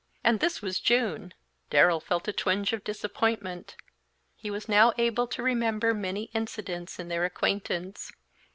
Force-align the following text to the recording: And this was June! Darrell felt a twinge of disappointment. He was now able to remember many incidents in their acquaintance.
And 0.23 0.39
this 0.39 0.63
was 0.63 0.79
June! 0.79 1.31
Darrell 1.69 1.99
felt 1.99 2.27
a 2.27 2.33
twinge 2.33 2.73
of 2.73 2.83
disappointment. 2.83 3.75
He 4.35 4.49
was 4.49 4.67
now 4.67 4.93
able 4.97 5.27
to 5.27 5.43
remember 5.43 5.93
many 5.93 6.31
incidents 6.33 6.97
in 6.97 7.07
their 7.07 7.23
acquaintance. 7.23 8.11